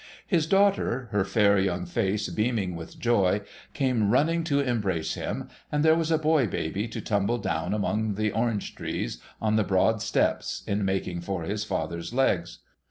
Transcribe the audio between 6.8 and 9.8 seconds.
to tumble down among the orange trees on the